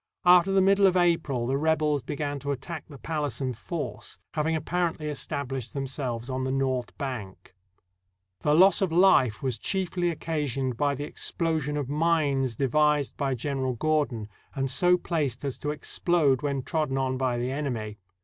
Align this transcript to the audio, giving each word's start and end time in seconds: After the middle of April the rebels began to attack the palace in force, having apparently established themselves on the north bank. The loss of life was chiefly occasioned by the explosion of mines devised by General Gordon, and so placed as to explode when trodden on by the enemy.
After 0.25 0.51
the 0.51 0.63
middle 0.63 0.87
of 0.87 0.97
April 0.97 1.45
the 1.45 1.59
rebels 1.59 2.01
began 2.01 2.39
to 2.39 2.51
attack 2.51 2.85
the 2.89 2.97
palace 2.97 3.39
in 3.39 3.53
force, 3.53 4.17
having 4.33 4.55
apparently 4.55 5.05
established 5.05 5.75
themselves 5.75 6.27
on 6.27 6.43
the 6.43 6.51
north 6.51 6.97
bank. 6.97 7.53
The 8.39 8.55
loss 8.55 8.81
of 8.81 8.91
life 8.91 9.43
was 9.43 9.59
chiefly 9.59 10.09
occasioned 10.09 10.75
by 10.75 10.95
the 10.95 11.03
explosion 11.03 11.77
of 11.77 11.87
mines 11.87 12.55
devised 12.55 13.15
by 13.15 13.35
General 13.35 13.73
Gordon, 13.73 14.27
and 14.55 14.71
so 14.71 14.97
placed 14.97 15.45
as 15.45 15.59
to 15.59 15.69
explode 15.69 16.41
when 16.41 16.63
trodden 16.63 16.97
on 16.97 17.15
by 17.15 17.37
the 17.37 17.51
enemy. 17.51 17.99